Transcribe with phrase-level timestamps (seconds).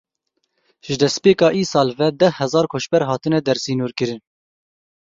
[0.85, 4.21] Ji destpêka îsal ve deh hezar koçber hatine dersînorkirin.